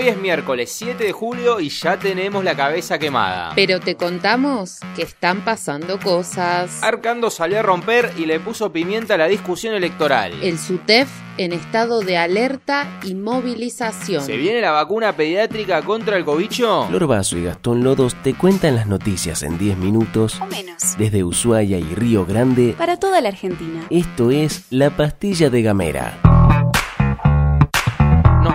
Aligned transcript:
Hoy 0.00 0.08
es 0.08 0.16
miércoles 0.16 0.72
7 0.72 1.04
de 1.04 1.12
julio 1.12 1.60
y 1.60 1.68
ya 1.68 1.98
tenemos 1.98 2.42
la 2.42 2.56
cabeza 2.56 2.98
quemada. 2.98 3.52
Pero 3.54 3.80
te 3.80 3.96
contamos 3.96 4.78
que 4.96 5.02
están 5.02 5.44
pasando 5.44 6.00
cosas. 6.00 6.82
Arcando 6.82 7.28
salió 7.28 7.58
a 7.58 7.62
romper 7.62 8.10
y 8.16 8.24
le 8.24 8.40
puso 8.40 8.72
pimienta 8.72 9.12
a 9.12 9.18
la 9.18 9.26
discusión 9.26 9.74
electoral. 9.74 10.32
El 10.42 10.58
SUTEF 10.58 11.06
en 11.36 11.52
estado 11.52 12.00
de 12.00 12.16
alerta 12.16 12.88
y 13.02 13.14
movilización. 13.14 14.24
¿Se 14.24 14.38
viene 14.38 14.62
la 14.62 14.70
vacuna 14.70 15.14
pediátrica 15.14 15.82
contra 15.82 16.16
el 16.16 16.24
cobicho? 16.24 16.86
Flor 16.88 17.06
Vaso 17.06 17.36
y 17.36 17.44
Gastón 17.44 17.84
Lodos 17.84 18.14
te 18.22 18.32
cuentan 18.32 18.76
las 18.76 18.86
noticias 18.86 19.42
en 19.42 19.58
10 19.58 19.76
minutos 19.76 20.40
O 20.40 20.46
menos. 20.46 20.96
desde 20.96 21.24
Ushuaia 21.24 21.76
y 21.78 21.94
Río 21.94 22.24
Grande. 22.24 22.74
Para 22.78 22.96
toda 22.98 23.20
la 23.20 23.28
Argentina. 23.28 23.84
Esto 23.90 24.30
es 24.30 24.64
La 24.70 24.96
Pastilla 24.96 25.50
de 25.50 25.60
Gamera. 25.60 26.29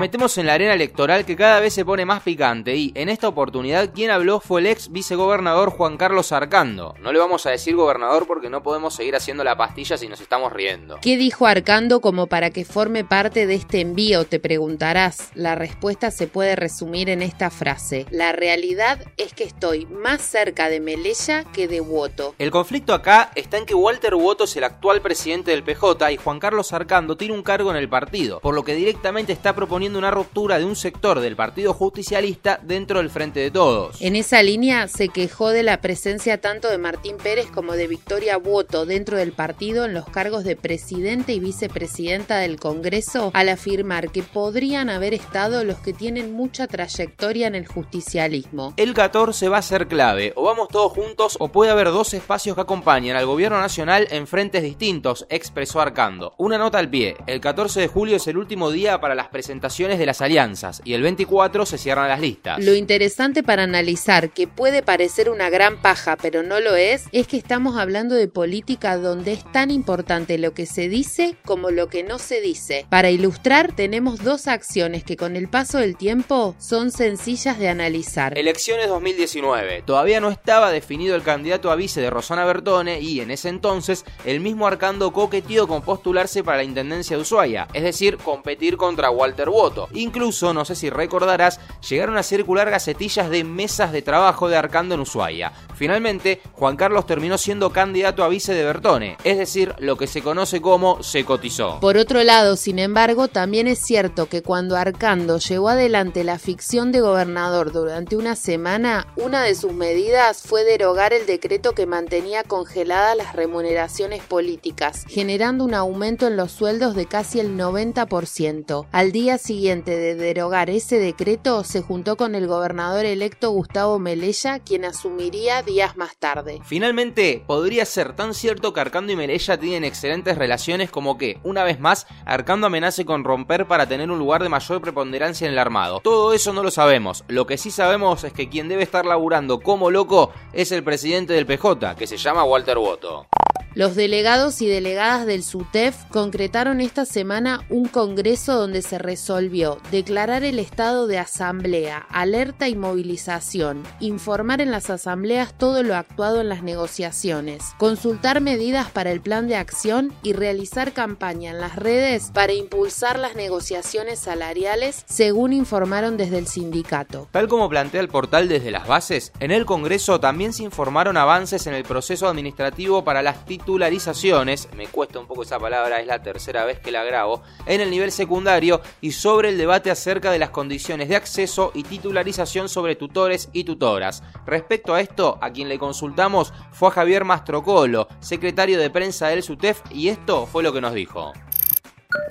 Metemos 0.06 0.38
en 0.38 0.46
la 0.46 0.54
arena 0.54 0.76
electoral 0.76 1.26
que 1.26 1.36
cada 1.36 1.60
vez 1.60 1.74
se 1.74 1.84
pone 1.84 2.06
más 2.06 2.22
picante 2.22 2.76
y 2.76 2.92
en 2.94 3.10
esta 3.10 3.28
oportunidad 3.28 3.92
quien 3.92 4.12
habló 4.12 4.40
fue 4.40 4.62
el 4.62 4.68
ex 4.68 4.92
vicegobernador 4.92 5.72
Juan 5.72 5.98
Carlos 5.98 6.32
Arcando. 6.32 6.94
No 7.02 7.12
le 7.12 7.18
vamos 7.18 7.48
a 7.48 7.50
decir 7.50 7.76
gobernador 7.76 8.28
porque 8.28 8.52
no 8.52 8.62
podemos 8.62 8.94
seguir 8.94 9.16
haciendo 9.16 9.44
la 9.44 9.58
pastilla 9.58 9.98
si 9.98 10.08
nos 10.08 10.22
estamos 10.22 10.54
riendo. 10.54 11.00
¿Qué 11.02 11.18
dijo 11.18 11.48
Arcando 11.48 12.02
como 12.02 12.28
para 12.28 12.52
que 12.52 12.66
forme 12.66 13.04
parte 13.04 13.48
de 13.48 13.56
este 13.56 13.82
envío? 13.82 14.26
Te 14.26 14.40
preguntarás. 14.40 15.32
La 15.34 15.56
respuesta 15.56 16.12
se 16.12 16.28
puede 16.28 16.56
resumir 16.56 17.10
en 17.10 17.24
esta 17.24 17.50
frase. 17.50 18.06
La 18.12 18.32
realidad 18.32 19.00
es 19.18 19.34
que 19.34 19.44
estoy 19.44 19.88
más 19.88 20.22
cerca 20.22 20.70
de 20.70 20.82
Melella 20.82 21.46
que 21.46 21.68
de 21.68 21.82
Woto. 21.82 22.36
El 22.38 22.52
conflicto 22.52 22.94
acá 22.94 23.32
está 23.34 23.58
en 23.58 23.66
que 23.66 23.74
Walter 23.74 24.14
Woto 24.14 24.44
es 24.44 24.56
el 24.56 24.66
actual 24.66 25.02
presidente 25.02 25.50
del 25.50 25.64
PJ 25.64 26.12
y 26.12 26.18
Juan 26.18 26.40
Carlos 26.40 26.74
Arcando 26.74 27.18
tiene 27.18 27.34
un 27.34 27.42
cargo 27.42 27.72
en 27.72 27.78
el 27.78 27.90
partido, 27.90 28.40
por 28.40 28.54
lo 28.54 28.64
que 28.64 28.76
directamente 28.76 29.34
está 29.34 29.56
proponiendo 29.56 29.95
una 29.98 30.12
ruptura 30.12 30.60
de 30.60 30.66
un 30.66 30.76
sector 30.76 31.20
del 31.20 31.36
Partido 31.36 31.74
Justicialista 31.74 32.60
dentro 32.64 33.00
del 33.00 33.10
Frente 33.10 33.40
de 33.40 33.52
Todos. 33.52 34.02
En 34.02 34.16
esa 34.16 34.44
línea 34.44 34.88
se 34.88 35.10
quejó 35.10 35.50
de 35.50 35.64
la 35.64 35.82
presencia 35.82 36.42
tanto 36.42 36.70
de 36.70 36.78
Martín 36.78 37.18
Pérez 37.18 37.48
como 37.48 37.74
de 37.74 37.88
Victoria 37.88 38.38
Woto 38.38 38.86
dentro 38.86 39.18
del 39.18 39.32
partido 39.32 39.86
en 39.86 39.94
los 39.94 40.06
cargos 40.06 40.44
de 40.44 40.56
presidente 40.56 41.34
y 41.34 41.40
vicepresidenta 41.40 42.38
del 42.38 42.60
Congreso 42.60 43.32
al 43.34 43.50
afirmar 43.50 44.12
que 44.12 44.24
podrían 44.24 44.90
haber 44.90 45.14
estado 45.14 45.64
los 45.64 45.78
que 45.80 45.94
tienen 45.94 46.34
mucha 46.34 46.68
trayectoria 46.68 47.48
en 47.48 47.56
el 47.56 47.68
justicialismo. 47.68 48.74
El 48.78 48.94
14 48.94 49.50
va 49.50 49.58
a 49.58 49.62
ser 49.62 49.88
clave, 49.88 50.34
o 50.36 50.44
vamos 50.44 50.68
todos 50.70 50.92
juntos 50.92 51.38
o 51.40 51.50
puede 51.50 51.72
haber 51.72 51.88
dos 51.88 52.14
espacios 52.14 52.56
que 52.56 52.62
acompañan 52.62 53.18
al 53.18 53.26
gobierno 53.26 53.60
nacional 53.60 54.08
en 54.12 54.28
frentes 54.28 54.64
distintos, 54.64 55.26
expresó 55.30 55.82
Arcando. 55.82 56.34
Una 56.38 56.58
nota 56.58 56.80
al 56.80 56.90
pie, 56.90 57.16
el 57.28 57.42
14 57.42 57.82
de 57.82 57.88
julio 57.88 58.16
es 58.18 58.28
el 58.28 58.38
último 58.38 58.72
día 58.72 59.00
para 59.00 59.16
las 59.16 59.28
presentaciones 59.28 59.85
de 59.86 60.06
las 60.06 60.22
alianzas 60.22 60.82
y 60.84 60.94
el 60.94 61.04
24 61.04 61.66
se 61.66 61.78
cierran 61.78 62.10
las 62.10 62.20
listas. 62.20 62.64
Lo 62.64 62.74
interesante 62.74 63.44
para 63.44 63.64
analizar, 63.64 64.32
que 64.32 64.48
puede 64.48 64.82
parecer 64.82 65.30
una 65.30 65.50
gran 65.50 65.82
paja, 65.82 66.18
pero 66.20 66.42
no 66.42 66.60
lo 66.60 66.76
es, 66.76 67.06
es 67.12 67.28
que 67.28 67.38
estamos 67.38 67.78
hablando 67.78 68.16
de 68.16 68.28
política 68.28 68.98
donde 68.98 69.34
es 69.34 69.52
tan 69.52 69.70
importante 69.70 70.38
lo 70.40 70.54
que 70.54 70.66
se 70.66 70.90
dice 70.90 71.38
como 71.46 71.70
lo 71.70 71.88
que 71.88 72.04
no 72.04 72.18
se 72.18 72.42
dice. 72.42 72.88
Para 72.90 73.12
ilustrar, 73.12 73.76
tenemos 73.76 74.24
dos 74.24 74.48
acciones 74.48 75.04
que 75.04 75.18
con 75.18 75.36
el 75.36 75.48
paso 75.48 75.78
del 75.78 75.96
tiempo 75.96 76.56
son 76.58 76.92
sencillas 76.92 77.60
de 77.60 77.70
analizar. 77.70 78.38
Elecciones 78.38 78.88
2019. 78.88 79.84
Todavía 79.86 80.20
no 80.20 80.32
estaba 80.32 80.72
definido 80.72 81.16
el 81.16 81.24
candidato 81.24 81.72
a 81.72 81.76
vice 81.76 82.02
de 82.02 82.10
Rosana 82.10 82.46
Bertone 82.46 83.00
y 83.00 83.20
en 83.20 83.32
ese 83.32 83.50
entonces 83.50 84.06
el 84.26 84.40
mismo 84.40 84.68
Arcando 84.68 85.14
coqueteó 85.14 85.68
con 85.68 85.82
postularse 85.82 86.44
para 86.44 86.58
la 86.58 86.64
intendencia 86.64 87.16
de 87.16 87.22
Ushuaia, 87.22 87.68
es 87.74 87.84
decir, 87.84 88.18
competir 88.18 88.78
contra 88.78 89.10
Walter 89.10 89.50
Incluso, 89.94 90.54
no 90.54 90.66
sé 90.66 90.76
si 90.76 90.90
recordarás, 90.90 91.60
llegaron 91.88 92.18
a 92.18 92.24
circular 92.24 92.70
gacetillas 92.70 93.30
de 93.30 93.44
mesas 93.44 93.92
de 93.92 94.02
trabajo 94.02 94.48
de 94.48 94.58
Arcando 94.58 94.96
en 94.96 95.02
Ushuaia. 95.02 95.52
Finalmente, 95.76 96.42
Juan 96.54 96.78
Carlos 96.78 97.06
terminó 97.06 97.38
siendo 97.38 97.72
candidato 97.72 98.24
a 98.24 98.30
vice 98.30 98.54
de 98.54 98.64
Bertone, 98.64 99.18
es 99.24 99.38
decir, 99.38 99.74
lo 99.80 99.98
que 99.98 100.08
se 100.08 100.22
conoce 100.22 100.62
como 100.62 101.02
se 101.04 101.26
cotizó. 101.26 101.80
Por 101.80 101.98
otro 101.98 102.24
lado, 102.24 102.56
sin 102.56 102.80
embargo, 102.80 103.28
también 103.28 103.68
es 103.68 103.80
cierto 103.80 104.28
que 104.28 104.42
cuando 104.42 104.78
Arcando 104.78 105.38
llevó 105.38 105.70
adelante 105.70 106.24
la 106.24 106.40
ficción 106.40 106.92
de 106.92 107.02
gobernador 107.02 107.72
durante 107.72 108.16
una 108.16 108.36
semana, 108.36 109.08
una 109.16 109.42
de 109.42 109.56
sus 109.56 109.74
medidas 109.74 110.44
fue 110.44 110.64
derogar 110.64 111.12
el 111.14 111.26
decreto 111.26 111.74
que 111.74 111.86
mantenía 111.86 112.44
congeladas 112.44 113.18
las 113.18 113.36
remuneraciones 113.36 114.24
políticas, 114.24 115.06
generando 115.08 115.66
un 115.66 115.74
aumento 115.74 116.28
en 116.28 116.38
los 116.38 116.52
sueldos 116.52 116.96
de 116.96 117.06
casi 117.06 117.40
el 117.40 117.58
90%. 117.58 118.88
Al 118.92 119.12
día 119.12 119.38
siguiente 119.38 119.55
de 119.62 120.16
derogar 120.16 120.70
ese 120.70 121.00
decreto, 121.00 121.64
se 121.64 121.82
juntó 121.82 122.18
con 122.18 122.36
el 122.36 122.46
gobernador 122.46 123.06
electo 123.06 123.52
Gustavo 123.52 124.00
Melella, 124.00 124.60
quien 124.60 124.84
asumiría 124.84 125.62
días 125.64 125.96
más 125.96 126.18
tarde. 126.18 126.60
Finalmente, 126.66 127.42
podría 127.48 127.86
ser 127.86 128.14
tan 128.14 128.34
cierto 128.34 128.74
que 128.74 128.82
Arcando 128.82 129.14
y 129.14 129.16
Melella 129.16 129.58
tienen 129.58 129.86
excelentes 129.86 130.38
relaciones 130.38 130.92
como 130.92 131.18
que, 131.18 131.40
una 131.44 131.64
vez 131.64 131.80
más, 131.80 132.06
Arcando 132.26 132.68
amenace 132.68 133.06
con 133.06 133.24
romper 133.24 133.66
para 133.66 133.88
tener 133.88 134.12
un 134.12 134.20
lugar 134.20 134.44
de 134.44 134.50
mayor 134.50 134.82
preponderancia 134.82 135.48
en 135.48 135.54
el 135.54 135.60
armado. 135.60 136.02
Todo 136.02 136.34
eso 136.34 136.52
no 136.52 136.62
lo 136.62 136.70
sabemos. 136.70 137.24
Lo 137.30 137.48
que 137.48 137.58
sí 137.58 137.72
sabemos 137.72 138.26
es 138.26 138.34
que 138.34 138.50
quien 138.50 138.68
debe 138.68 138.84
estar 138.84 139.06
laburando 139.06 139.62
como 139.62 139.90
loco 139.90 140.32
es 140.52 140.74
el 140.74 140.84
presidente 140.84 141.34
del 141.34 141.46
PJ, 141.46 141.96
que 141.96 142.08
se 142.08 142.18
llama 142.18 142.44
Walter 142.44 142.78
Woto. 142.78 143.28
Los 143.76 143.98
delegados 143.98 144.62
y 144.62 144.68
delegadas 144.68 145.26
del 145.26 145.44
SUTEF 145.44 146.06
concretaron 146.06 146.80
esta 146.80 147.04
semana 147.04 147.66
un 147.70 147.90
congreso 147.90 148.56
donde 148.56 148.82
se 148.82 148.98
resolvió 148.98 149.80
declarar 149.92 150.46
el 150.46 150.60
estado 150.60 151.08
de 151.08 151.18
asamblea, 151.18 152.06
alerta 152.10 152.70
y 152.70 152.78
movilización, 152.78 153.84
informar 154.00 154.62
en 154.62 154.72
las 154.72 154.90
asambleas 154.90 155.54
todo 155.58 155.84
lo 155.84 155.98
actuado 155.98 156.40
en 156.40 156.48
las 156.48 156.64
negociaciones, 156.64 157.66
consultar 157.78 158.40
medidas 158.40 158.90
para 158.92 159.12
el 159.12 159.20
plan 159.20 159.50
de 159.50 159.58
acción 159.58 160.14
y 160.24 160.32
realizar 160.32 160.94
campaña 160.94 161.52
en 161.52 161.60
las 161.60 161.76
redes 161.76 162.32
para 162.34 162.54
impulsar 162.54 163.20
las 163.20 163.36
negociaciones 163.36 164.20
salariales, 164.20 165.04
según 165.06 165.52
informaron 165.52 166.16
desde 166.16 166.38
el 166.38 166.48
sindicato. 166.48 167.28
Tal 167.32 167.50
como 167.50 167.68
plantea 167.68 168.00
el 168.00 168.08
portal 168.08 168.48
desde 168.48 168.72
las 168.72 168.88
bases, 168.88 169.34
en 169.42 169.52
el 169.52 169.66
Congreso 169.66 170.22
también 170.22 170.54
se 170.54 170.64
informaron 170.64 171.18
avances 171.18 171.68
en 171.68 171.74
el 171.74 171.84
proceso 171.84 172.30
administrativo 172.30 173.04
para 173.04 173.22
las 173.22 173.36
titularizaciones, 173.66 174.70
me 174.78 174.86
cuesta 174.86 175.18
un 175.20 175.26
poco 175.26 175.42
esa 175.42 175.58
palabra, 175.58 176.00
es 176.00 176.06
la 176.06 176.22
tercera 176.22 176.66
vez 176.66 176.80
que 176.80 176.92
la 176.92 177.04
grabo, 177.04 177.42
en 177.66 177.82
el 177.82 177.90
nivel 177.90 178.12
secundario 178.12 178.80
y 179.02 179.12
sobre 179.12 179.50
el 179.50 179.58
debate 179.58 179.90
acerca 179.90 180.30
de 180.32 180.38
las 180.38 180.52
condiciones 180.52 181.10
de 181.10 181.16
acceso 181.16 181.72
y 181.74 181.82
titularización 181.82 182.70
sobre 182.70 182.96
tutores 182.96 183.50
y 183.54 183.64
tutoras. 183.64 184.22
Respecto 184.46 184.94
a 184.94 185.02
esto, 185.02 185.40
a 185.42 185.50
quien 185.50 185.68
le 185.68 185.80
consultamos 185.80 186.54
fue 186.72 186.90
a 186.90 186.92
Javier 186.92 187.26
Mastrocolo, 187.26 188.08
secretario 188.20 188.80
de 188.80 188.92
prensa 188.92 189.30
del 189.30 189.42
SUTEF, 189.42 189.82
y 189.92 190.10
esto 190.10 190.46
fue 190.46 190.62
lo 190.62 190.72
que 190.72 190.82
nos 190.82 190.94
dijo. 190.94 191.34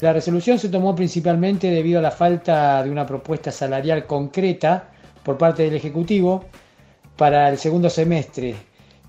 La 0.02 0.12
resolución 0.12 0.60
se 0.60 0.68
tomó 0.68 0.94
principalmente 0.94 1.68
debido 1.68 1.98
a 1.98 2.02
la 2.02 2.12
falta 2.12 2.80
de 2.84 2.90
una 2.90 3.06
propuesta 3.06 3.50
salarial 3.50 4.06
concreta 4.06 4.92
por 5.24 5.36
parte 5.36 5.64
del 5.64 5.74
Ejecutivo 5.74 6.44
para 7.16 7.48
el 7.48 7.58
segundo 7.58 7.90
semestre, 7.90 8.54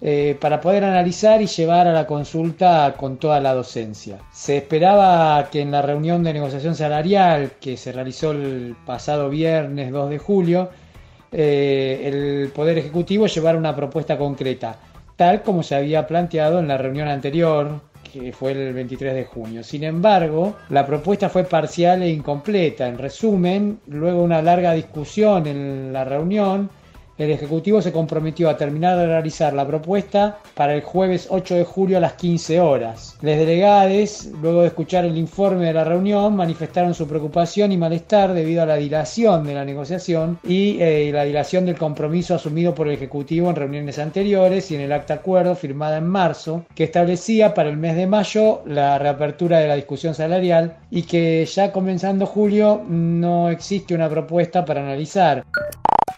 eh, 0.01 0.37
para 0.39 0.59
poder 0.59 0.83
analizar 0.83 1.41
y 1.41 1.47
llevar 1.47 1.87
a 1.87 1.93
la 1.93 2.05
consulta 2.05 2.93
con 2.97 3.17
toda 3.17 3.39
la 3.39 3.53
docencia. 3.53 4.19
Se 4.31 4.57
esperaba 4.57 5.49
que 5.49 5.61
en 5.61 5.71
la 5.71 5.81
reunión 5.81 6.21
de 6.23 6.33
negociación 6.33 6.75
salarial 6.75 7.53
que 7.61 7.77
se 7.77 7.91
realizó 7.91 8.31
el 8.31 8.75
pasado 8.85 9.29
viernes 9.29 9.91
2 9.91 10.09
de 10.09 10.17
julio, 10.17 10.69
eh, 11.31 12.01
el 12.03 12.49
Poder 12.49 12.77
Ejecutivo 12.77 13.27
llevara 13.27 13.57
una 13.57 13.75
propuesta 13.75 14.17
concreta, 14.17 14.77
tal 15.15 15.41
como 15.43 15.63
se 15.63 15.75
había 15.75 16.05
planteado 16.05 16.59
en 16.59 16.67
la 16.67 16.77
reunión 16.77 17.07
anterior 17.07 17.79
que 18.11 18.31
fue 18.31 18.51
el 18.51 18.73
23 18.73 19.13
de 19.13 19.25
junio. 19.25 19.63
Sin 19.63 19.83
embargo, 19.83 20.55
la 20.69 20.85
propuesta 20.85 21.29
fue 21.29 21.43
parcial 21.43 22.03
e 22.03 22.09
incompleta. 22.09 22.87
En 22.87 22.97
resumen, 22.97 23.79
luego 23.87 24.19
de 24.19 24.25
una 24.25 24.41
larga 24.41 24.73
discusión 24.73 25.47
en 25.47 25.91
la 25.91 26.05
reunión, 26.05 26.69
el 27.17 27.31
Ejecutivo 27.31 27.81
se 27.81 27.91
comprometió 27.91 28.49
a 28.49 28.57
terminar 28.57 28.97
de 28.97 29.07
realizar 29.07 29.53
la 29.53 29.65
propuesta 29.65 30.39
para 30.53 30.73
el 30.73 30.81
jueves 30.81 31.27
8 31.29 31.55
de 31.55 31.63
julio 31.63 31.97
a 31.97 32.01
las 32.01 32.13
15 32.13 32.59
horas. 32.59 33.17
Los 33.21 33.37
delegados, 33.37 34.29
luego 34.41 34.61
de 34.61 34.67
escuchar 34.67 35.05
el 35.05 35.17
informe 35.17 35.65
de 35.65 35.73
la 35.73 35.83
reunión, 35.83 36.35
manifestaron 36.35 36.93
su 36.93 37.07
preocupación 37.07 37.71
y 37.71 37.77
malestar 37.77 38.33
debido 38.33 38.63
a 38.63 38.65
la 38.65 38.75
dilación 38.75 39.45
de 39.45 39.53
la 39.53 39.65
negociación 39.65 40.39
y 40.43 40.77
eh, 40.81 41.11
la 41.13 41.23
dilación 41.23 41.65
del 41.65 41.77
compromiso 41.77 42.35
asumido 42.35 42.75
por 42.75 42.87
el 42.87 42.95
Ejecutivo 42.95 43.49
en 43.49 43.55
reuniones 43.55 43.99
anteriores 43.99 44.71
y 44.71 44.75
en 44.75 44.81
el 44.81 44.91
acta 44.91 45.15
acuerdo 45.15 45.55
firmada 45.55 45.97
en 45.97 46.07
marzo, 46.07 46.65
que 46.75 46.83
establecía 46.83 47.53
para 47.53 47.69
el 47.69 47.77
mes 47.77 47.95
de 47.95 48.07
mayo 48.07 48.61
la 48.65 48.97
reapertura 48.99 49.59
de 49.59 49.67
la 49.67 49.75
discusión 49.75 50.13
salarial 50.13 50.77
y 50.91 51.03
que 51.03 51.45
ya 51.45 51.71
comenzando 51.71 52.25
julio 52.25 52.83
no 52.87 53.49
existe 53.49 53.95
una 53.95 54.09
propuesta 54.09 54.65
para 54.65 54.81
analizar. 54.81 55.43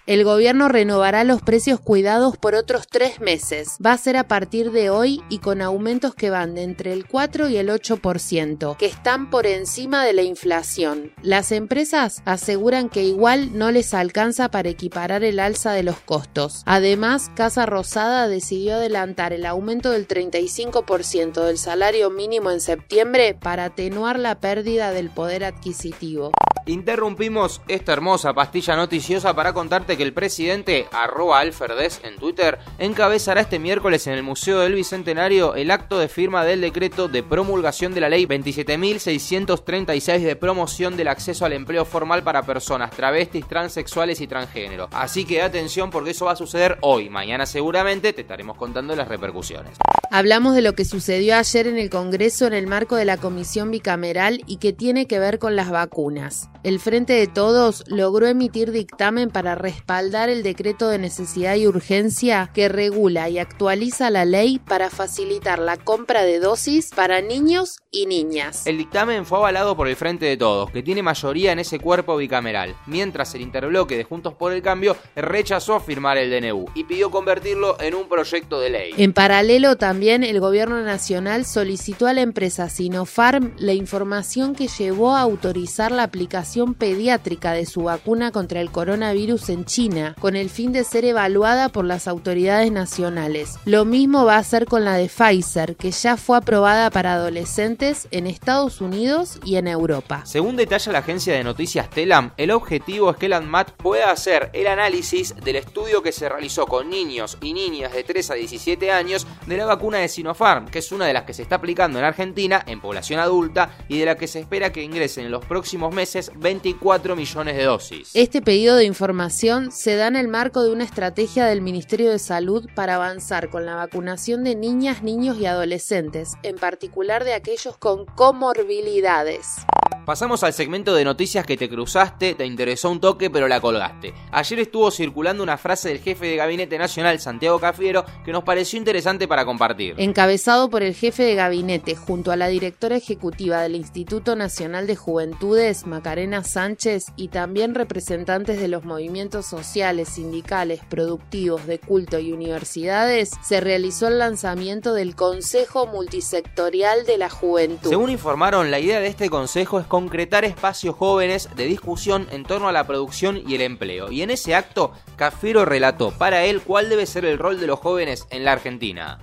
El 0.07 0.23
gobierno 0.23 0.69
renovará 0.69 1.25
los 1.25 1.41
precios 1.41 1.81
cuidados 1.81 2.37
por 2.37 2.55
otros 2.55 2.87
tres 2.87 3.19
meses. 3.19 3.77
Va 3.85 3.91
a 3.91 3.97
ser 3.97 4.15
a 4.15 4.25
partir 4.25 4.71
de 4.71 4.89
hoy 4.89 5.21
y 5.27 5.39
con 5.39 5.61
aumentos 5.61 6.15
que 6.15 6.29
van 6.29 6.55
de 6.55 6.63
entre 6.63 6.93
el 6.93 7.05
4 7.05 7.49
y 7.49 7.57
el 7.57 7.67
8%, 7.67 8.77
que 8.77 8.85
están 8.85 9.29
por 9.29 9.45
encima 9.45 10.05
de 10.05 10.13
la 10.13 10.21
inflación. 10.21 11.11
Las 11.21 11.51
empresas 11.51 12.21
aseguran 12.23 12.87
que 12.87 13.03
igual 13.03 13.57
no 13.57 13.69
les 13.69 13.93
alcanza 13.93 14.49
para 14.49 14.69
equiparar 14.69 15.25
el 15.25 15.41
alza 15.41 15.73
de 15.73 15.83
los 15.83 15.99
costos. 15.99 16.63
Además, 16.65 17.29
Casa 17.35 17.65
Rosada 17.65 18.29
decidió 18.29 18.75
adelantar 18.75 19.33
el 19.33 19.45
aumento 19.45 19.91
del 19.91 20.07
35% 20.07 21.43
del 21.43 21.57
salario 21.57 22.09
mínimo 22.11 22.49
en 22.51 22.61
septiembre 22.61 23.37
para 23.37 23.65
atenuar 23.65 24.19
la 24.19 24.39
pérdida 24.39 24.91
del 24.91 25.09
poder 25.09 25.43
adquisitivo. 25.43 26.31
Interrumpimos 26.67 27.61
esta 27.69 27.93
hermosa 27.93 28.33
pastilla 28.33 28.75
noticiosa 28.75 29.33
para 29.33 29.53
contarte 29.53 29.96
que 29.97 30.03
el 30.03 30.13
presidente, 30.13 30.87
arroba 30.91 31.39
alferdes 31.39 31.99
en 32.03 32.15
Twitter, 32.15 32.59
encabezará 32.79 33.41
este 33.41 33.59
miércoles 33.59 34.07
en 34.07 34.13
el 34.13 34.23
Museo 34.23 34.59
del 34.59 34.75
Bicentenario 34.75 35.55
el 35.55 35.71
acto 35.71 35.99
de 35.99 36.07
firma 36.07 36.45
del 36.45 36.61
decreto 36.61 37.07
de 37.07 37.23
promulgación 37.23 37.93
de 37.93 38.01
la 38.01 38.09
ley 38.09 38.25
27.636 38.25 40.19
de 40.19 40.35
promoción 40.35 40.95
del 40.95 41.07
acceso 41.07 41.45
al 41.45 41.53
empleo 41.53 41.83
formal 41.85 42.23
para 42.23 42.43
personas 42.43 42.91
travestis, 42.91 43.47
transexuales 43.47 44.21
y 44.21 44.27
transgénero. 44.27 44.87
Así 44.91 45.25
que 45.25 45.41
atención 45.41 45.89
porque 45.89 46.11
eso 46.11 46.25
va 46.25 46.33
a 46.33 46.37
suceder 46.37 46.77
hoy. 46.81 47.09
Mañana 47.09 47.45
seguramente 47.45 48.13
te 48.13 48.21
estaremos 48.21 48.57
contando 48.57 48.95
las 48.95 49.07
repercusiones. 49.07 49.77
Hablamos 50.09 50.55
de 50.55 50.61
lo 50.61 50.73
que 50.73 50.85
sucedió 50.85 51.35
ayer 51.35 51.67
en 51.67 51.77
el 51.77 51.89
Congreso 51.89 52.47
en 52.47 52.53
el 52.53 52.67
marco 52.67 52.95
de 52.95 53.03
la 53.03 53.17
comisión 53.17 53.71
bicameral 53.71 54.41
y 54.45 54.57
que 54.57 54.71
tiene 54.71 55.05
que 55.05 55.19
ver 55.19 55.39
con 55.39 55.55
las 55.55 55.69
vacunas. 55.69 56.49
El 56.63 56.79
Frente 56.79 57.13
de 57.13 57.27
Todos 57.27 57.83
logró 57.87 58.27
emitir 58.27 58.71
dictamen 58.71 59.29
para 59.29 59.55
respaldar 59.87 60.27
el 60.27 60.43
decreto 60.43 60.89
de 60.89 60.97
necesidad 60.97 61.55
y 61.55 61.65
urgencia 61.65 62.51
que 62.53 62.67
regula 62.67 63.29
y 63.29 63.39
actualiza 63.39 64.09
la 64.09 64.25
ley 64.25 64.59
para 64.59 64.89
facilitar 64.89 65.59
la 65.59 65.77
compra 65.77 66.23
de 66.23 66.39
dosis 66.39 66.89
para 66.93 67.21
niños 67.21 67.77
y 67.89 68.05
niñas. 68.05 68.67
El 68.67 68.77
dictamen 68.77 69.25
fue 69.25 69.37
avalado 69.37 69.77
por 69.77 69.87
el 69.87 69.95
Frente 69.95 70.25
de 70.25 70.35
Todos, 70.35 70.69
que 70.71 70.83
tiene 70.83 71.03
mayoría 71.03 71.53
en 71.53 71.59
ese 71.59 71.79
cuerpo 71.79 72.17
bicameral, 72.17 72.75
mientras 72.85 73.33
el 73.33 73.41
interbloque 73.41 73.95
de 73.95 74.03
Juntos 74.03 74.33
por 74.33 74.51
el 74.51 74.61
Cambio 74.61 74.97
rechazó 75.15 75.79
firmar 75.79 76.17
el 76.17 76.31
DNU 76.31 76.65
y 76.75 76.83
pidió 76.83 77.09
convertirlo 77.09 77.79
en 77.79 77.95
un 77.95 78.09
proyecto 78.09 78.59
de 78.59 78.69
ley. 78.69 78.93
En 78.97 79.13
paralelo 79.13 79.77
también 79.77 80.25
el 80.25 80.41
gobierno 80.41 80.81
nacional 80.81 81.45
solicitó 81.45 82.07
a 82.07 82.13
la 82.13 82.21
empresa 82.21 82.67
Sinopharm 82.67 83.53
la 83.57 83.71
información 83.71 84.53
que 84.53 84.67
llevó 84.67 85.15
a 85.15 85.21
autorizar 85.21 85.93
la 85.93 86.03
aplicación 86.03 86.73
pediátrica 86.73 87.53
de 87.53 87.65
su 87.65 87.83
vacuna 87.83 88.31
contra 88.31 88.59
el 88.59 88.69
coronavirus 88.69 89.47
en 89.47 89.63
China, 89.63 89.76
con 90.19 90.35
el 90.35 90.49
fin 90.49 90.71
de 90.71 90.83
ser 90.83 91.05
evaluada 91.05 91.69
por 91.69 91.85
las 91.85 92.07
autoridades 92.07 92.71
nacionales. 92.71 93.59
Lo 93.63 93.85
mismo 93.85 94.25
va 94.25 94.37
a 94.37 94.39
hacer 94.39 94.65
con 94.65 94.83
la 94.83 94.95
de 94.95 95.07
Pfizer, 95.07 95.75
que 95.75 95.91
ya 95.91 96.17
fue 96.17 96.37
aprobada 96.37 96.89
para 96.89 97.13
adolescentes 97.13 98.07
en 98.09 98.25
Estados 98.25 98.81
Unidos 98.81 99.39
y 99.45 99.57
en 99.57 99.67
Europa. 99.67 100.23
Según 100.25 100.55
detalla 100.55 100.93
la 100.93 100.99
agencia 100.99 101.35
de 101.35 101.43
noticias 101.43 101.91
Telam, 101.91 102.31
el 102.37 102.49
objetivo 102.49 103.11
es 103.11 103.17
que 103.17 103.27
el 103.27 103.33
ANMAT 103.33 103.69
pueda 103.73 104.09
hacer 104.09 104.49
el 104.53 104.65
análisis 104.65 105.35
del 105.35 105.57
estudio 105.57 106.01
que 106.01 106.11
se 106.11 106.27
realizó 106.27 106.65
con 106.65 106.89
niños 106.89 107.37
y 107.39 107.53
niñas 107.53 107.93
de 107.93 108.03
3 108.03 108.31
a 108.31 108.33
17 108.33 108.91
años 108.91 109.27
de 109.45 109.57
la 109.57 109.65
vacuna 109.65 109.99
de 109.99 110.07
Sinopharm, 110.07 110.69
que 110.69 110.79
es 110.79 110.91
una 110.91 111.05
de 111.05 111.13
las 111.13 111.25
que 111.25 111.35
se 111.35 111.43
está 111.43 111.57
aplicando 111.57 111.99
en 111.99 112.05
Argentina 112.05 112.63
en 112.65 112.81
población 112.81 113.19
adulta 113.19 113.77
y 113.87 113.99
de 113.99 114.05
la 114.05 114.17
que 114.17 114.27
se 114.27 114.39
espera 114.39 114.71
que 114.71 114.81
ingresen 114.81 115.25
en 115.25 115.31
los 115.31 115.45
próximos 115.45 115.93
meses 115.93 116.31
24 116.35 117.15
millones 117.15 117.55
de 117.55 117.63
dosis. 117.63 118.09
Este 118.15 118.41
pedido 118.41 118.75
de 118.75 118.85
información 118.85 119.66
se 119.71 119.95
da 119.95 120.07
en 120.07 120.15
el 120.15 120.27
marco 120.27 120.63
de 120.63 120.71
una 120.71 120.83
estrategia 120.83 121.45
del 121.45 121.61
Ministerio 121.61 122.11
de 122.11 122.19
Salud 122.19 122.67
para 122.75 122.95
avanzar 122.95 123.49
con 123.49 123.65
la 123.65 123.75
vacunación 123.75 124.43
de 124.43 124.55
niñas, 124.55 125.03
niños 125.03 125.37
y 125.39 125.45
adolescentes, 125.45 126.33
en 126.43 126.55
particular 126.55 127.23
de 127.23 127.33
aquellos 127.33 127.77
con 127.77 128.05
comorbilidades. 128.05 129.57
Pasamos 130.07 130.41
al 130.43 130.53
segmento 130.53 130.95
de 130.95 131.03
noticias 131.03 131.45
que 131.45 131.57
te 131.57 131.67
cruzaste, 131.67 132.33
te 132.33 132.45
interesó 132.45 132.89
un 132.89 133.01
toque 133.01 133.29
pero 133.29 133.49
la 133.49 133.59
colgaste. 133.59 134.13
Ayer 134.31 134.59
estuvo 134.59 134.89
circulando 134.89 135.43
una 135.43 135.57
frase 135.57 135.89
del 135.89 135.99
jefe 135.99 136.27
de 136.27 136.37
Gabinete 136.37 136.77
Nacional, 136.77 137.19
Santiago 137.19 137.59
Cafiero, 137.59 138.05
que 138.23 138.31
nos 138.31 138.45
pareció 138.45 138.79
interesante 138.79 139.27
para 139.27 139.43
compartir. 139.43 139.95
Encabezado 139.97 140.69
por 140.69 140.81
el 140.81 140.95
jefe 140.95 141.23
de 141.23 141.35
gabinete 141.35 141.97
junto 141.97 142.31
a 142.31 142.37
la 142.37 142.47
directora 142.47 142.95
ejecutiva 142.95 143.59
del 143.59 143.75
Instituto 143.75 144.37
Nacional 144.37 144.87
de 144.87 144.95
Juventudes, 144.95 145.85
Macarena 145.85 146.41
Sánchez, 146.41 147.07
y 147.17 147.27
también 147.27 147.75
representantes 147.75 148.61
de 148.61 148.69
los 148.69 148.85
movimientos 148.85 149.45
sociales, 149.45 150.07
sindicales, 150.07 150.79
productivos, 150.89 151.67
de 151.67 151.79
culto 151.79 152.17
y 152.17 152.31
universidades, 152.31 153.31
se 153.43 153.59
realizó 153.59 154.07
el 154.07 154.19
lanzamiento 154.19 154.93
del 154.93 155.17
Consejo 155.17 155.85
Multisectorial 155.85 157.05
de 157.05 157.17
la 157.17 157.29
Juventud. 157.29 157.89
Según 157.89 158.09
informaron, 158.09 158.71
la 158.71 158.79
idea 158.79 159.01
de 159.01 159.07
este 159.07 159.29
consejo 159.29 159.81
es 159.81 159.96
concretar 159.97 160.45
espacios 160.45 160.93
jóvenes 160.95 161.49
de 161.55 161.65
discusión 161.65 162.27
en 162.31 162.43
torno 162.43 162.67
a 162.67 162.71
la 162.71 162.85
producción 162.85 163.41
y 163.47 163.55
el 163.55 163.61
empleo. 163.61 164.11
Y 164.11 164.21
en 164.21 164.29
ese 164.29 164.53
acto, 164.53 164.91
Cafiero 165.15 165.65
relató 165.65 166.11
para 166.11 166.45
él 166.45 166.61
cuál 166.61 166.87
debe 166.87 167.07
ser 167.07 167.25
el 167.25 167.39
rol 167.39 167.59
de 167.59 167.65
los 167.65 167.79
jóvenes 167.79 168.27
en 168.29 168.45
la 168.45 168.51
Argentina. 168.51 169.17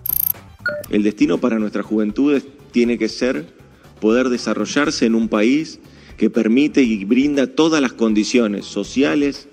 El 0.90 1.04
destino 1.04 1.38
para 1.38 1.60
nuestras 1.60 1.86
juventudes 1.86 2.42
tiene 2.72 2.98
que 2.98 3.08
ser 3.08 3.54
poder 4.00 4.30
desarrollarse 4.30 5.06
en 5.06 5.14
un 5.14 5.28
país 5.28 5.78
que 6.16 6.28
permite 6.28 6.82
y 6.82 7.04
brinda 7.04 7.46
todas 7.46 7.80
las 7.80 7.92
condiciones 7.92 8.66
sociales, 8.66 9.46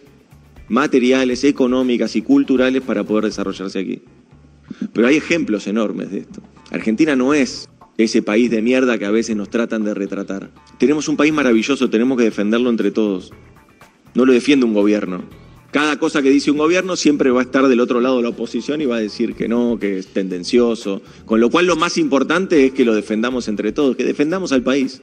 materiales, 0.69 1.43
económicas 1.43 2.15
y 2.15 2.23
culturales 2.23 2.81
para 2.81 3.03
poder 3.03 3.25
desarrollarse 3.25 3.77
aquí. 3.77 4.01
Pero 4.91 5.07
hay 5.07 5.17
ejemplos 5.17 5.67
enormes 5.67 6.09
de 6.09 6.21
esto. 6.21 6.41
Argentina 6.71 7.15
no 7.15 7.35
es 7.35 7.69
ese 7.97 8.21
país 8.21 8.49
de 8.49 8.61
mierda 8.61 8.97
que 8.97 9.05
a 9.05 9.11
veces 9.11 9.35
nos 9.35 9.49
tratan 9.49 9.83
de 9.83 9.93
retratar. 9.93 10.49
Tenemos 10.77 11.07
un 11.07 11.17
país 11.17 11.33
maravilloso, 11.33 11.89
tenemos 11.89 12.17
que 12.17 12.23
defenderlo 12.23 12.69
entre 12.69 12.91
todos. 12.91 13.31
No 14.13 14.25
lo 14.25 14.33
defiende 14.33 14.65
un 14.65 14.73
gobierno. 14.73 15.23
Cada 15.71 15.97
cosa 15.97 16.21
que 16.21 16.29
dice 16.29 16.51
un 16.51 16.57
gobierno 16.57 16.97
siempre 16.97 17.31
va 17.31 17.39
a 17.39 17.43
estar 17.43 17.65
del 17.67 17.79
otro 17.79 18.01
lado 18.01 18.17
de 18.17 18.23
la 18.23 18.29
oposición 18.29 18.81
y 18.81 18.85
va 18.85 18.97
a 18.97 18.99
decir 18.99 19.35
que 19.35 19.47
no, 19.47 19.77
que 19.79 19.99
es 19.99 20.07
tendencioso. 20.07 21.01
Con 21.25 21.39
lo 21.39 21.49
cual 21.49 21.65
lo 21.65 21.77
más 21.77 21.97
importante 21.97 22.65
es 22.65 22.73
que 22.73 22.83
lo 22.83 22.93
defendamos 22.93 23.47
entre 23.47 23.71
todos, 23.71 23.95
que 23.95 24.03
defendamos 24.03 24.51
al 24.51 24.63
país. 24.63 25.01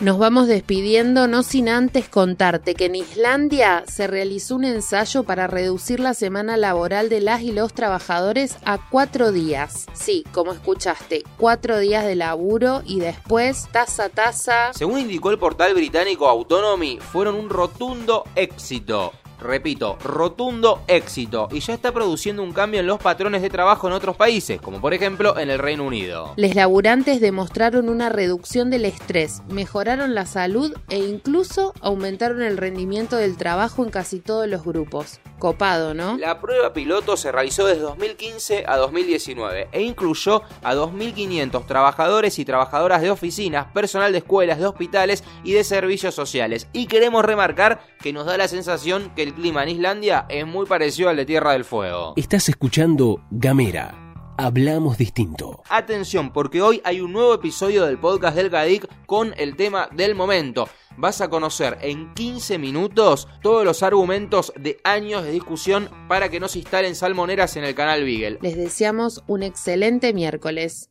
Nos 0.00 0.16
vamos 0.16 0.48
despidiendo, 0.48 1.28
no 1.28 1.42
sin 1.42 1.68
antes 1.68 2.08
contarte 2.08 2.74
que 2.74 2.86
en 2.86 2.94
Islandia 2.94 3.84
se 3.86 4.06
realizó 4.06 4.56
un 4.56 4.64
ensayo 4.64 5.24
para 5.24 5.46
reducir 5.46 6.00
la 6.00 6.14
semana 6.14 6.56
laboral 6.56 7.10
de 7.10 7.20
las 7.20 7.42
y 7.42 7.52
los 7.52 7.74
trabajadores 7.74 8.56
a 8.64 8.78
cuatro 8.88 9.30
días. 9.30 9.84
Sí, 9.92 10.24
como 10.32 10.54
escuchaste, 10.54 11.22
cuatro 11.36 11.78
días 11.78 12.06
de 12.06 12.16
laburo 12.16 12.80
y 12.86 12.98
después 13.00 13.68
tasa 13.72 14.08
tasa. 14.08 14.72
Según 14.72 15.00
indicó 15.00 15.32
el 15.32 15.38
portal 15.38 15.74
británico 15.74 16.30
Autonomy, 16.30 16.98
fueron 16.98 17.34
un 17.34 17.50
rotundo 17.50 18.24
éxito 18.36 19.12
repito, 19.40 19.98
rotundo 20.02 20.82
éxito 20.86 21.48
y 21.50 21.60
ya 21.60 21.74
está 21.74 21.92
produciendo 21.92 22.42
un 22.42 22.52
cambio 22.52 22.80
en 22.80 22.86
los 22.86 22.98
patrones 22.98 23.42
de 23.42 23.50
trabajo 23.50 23.86
en 23.86 23.94
otros 23.94 24.16
países, 24.16 24.60
como 24.60 24.80
por 24.80 24.94
ejemplo 24.94 25.38
en 25.38 25.50
el 25.50 25.58
Reino 25.58 25.84
Unido. 25.84 26.34
Les 26.36 26.54
laburantes 26.54 27.20
demostraron 27.20 27.88
una 27.88 28.08
reducción 28.08 28.70
del 28.70 28.84
estrés, 28.84 29.42
mejoraron 29.48 30.14
la 30.14 30.26
salud 30.26 30.74
e 30.88 30.98
incluso 30.98 31.72
aumentaron 31.80 32.42
el 32.42 32.56
rendimiento 32.56 33.16
del 33.16 33.36
trabajo 33.36 33.84
en 33.84 33.90
casi 33.90 34.20
todos 34.20 34.46
los 34.48 34.64
grupos. 34.64 35.20
Copado, 35.38 35.94
¿no? 35.94 36.18
La 36.18 36.38
prueba 36.38 36.74
piloto 36.74 37.16
se 37.16 37.32
realizó 37.32 37.66
desde 37.66 37.80
2015 37.80 38.64
a 38.66 38.76
2019 38.76 39.68
e 39.72 39.82
incluyó 39.82 40.42
a 40.62 40.74
2.500 40.74 41.66
trabajadores 41.66 42.38
y 42.38 42.44
trabajadoras 42.44 43.00
de 43.00 43.10
oficinas, 43.10 43.66
personal 43.72 44.12
de 44.12 44.18
escuelas, 44.18 44.58
de 44.58 44.66
hospitales 44.66 45.24
y 45.42 45.52
de 45.52 45.64
servicios 45.64 46.14
sociales. 46.14 46.68
Y 46.74 46.86
queremos 46.86 47.24
remarcar 47.24 47.80
que 48.02 48.12
nos 48.12 48.26
da 48.26 48.36
la 48.36 48.48
sensación 48.48 49.10
que 49.16 49.29
el 49.30 49.34
clima 49.36 49.62
en 49.62 49.68
Islandia 49.70 50.26
es 50.28 50.46
muy 50.46 50.66
parecido 50.66 51.08
al 51.08 51.16
de 51.16 51.24
Tierra 51.24 51.52
del 51.52 51.64
Fuego. 51.64 52.14
Estás 52.16 52.48
escuchando 52.48 53.22
Gamera. 53.30 53.94
Hablamos 54.36 54.98
distinto. 54.98 55.62
Atención, 55.68 56.32
porque 56.32 56.62
hoy 56.62 56.80
hay 56.84 57.00
un 57.00 57.12
nuevo 57.12 57.34
episodio 57.34 57.84
del 57.84 57.98
podcast 57.98 58.36
del 58.36 58.50
GADIC 58.50 58.88
con 59.06 59.34
el 59.36 59.54
tema 59.54 59.88
del 59.92 60.14
momento 60.14 60.68
vas 60.96 61.20
a 61.22 61.30
conocer 61.30 61.78
en 61.80 62.12
15 62.12 62.58
minutos 62.58 63.26
todos 63.42 63.64
los 63.64 63.82
argumentos 63.82 64.52
de 64.58 64.78
años 64.84 65.24
de 65.24 65.30
discusión 65.30 65.88
para 66.08 66.28
que 66.28 66.40
no 66.40 66.48
se 66.48 66.58
instalen 66.58 66.94
salmoneras 66.94 67.56
en 67.56 67.64
el 67.64 67.74
canal 67.74 68.04
Beagle. 68.04 68.38
Les 68.42 68.56
deseamos 68.56 69.22
un 69.26 69.42
excelente 69.42 70.12
miércoles. 70.12 70.90